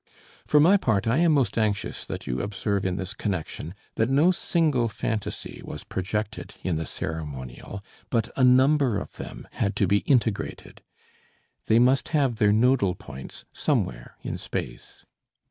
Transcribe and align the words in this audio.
For 0.47 0.59
my 0.59 0.77
part 0.77 1.05
I 1.07 1.17
am 1.19 1.31
most 1.31 1.59
anxious 1.59 2.05
that 2.05 2.25
you 2.25 2.41
observe 2.41 2.87
in 2.87 2.95
this 2.95 3.13
connection 3.13 3.75
that 3.97 4.09
no 4.09 4.31
single 4.31 4.89
phantasy 4.89 5.61
was 5.63 5.83
projected 5.83 6.55
in 6.63 6.77
the 6.77 6.87
ceremonial, 6.87 7.83
but 8.09 8.31
a 8.35 8.43
number 8.43 8.97
of 8.97 9.17
them 9.17 9.47
had 9.51 9.75
to 9.75 9.85
be 9.85 9.97
integrated, 9.99 10.81
they 11.67 11.77
must 11.77 12.07
have 12.17 12.37
their 12.37 12.51
nodal 12.51 12.95
points 12.95 13.45
somewhere 13.53 14.17
in 14.23 14.39
space. 14.39 15.05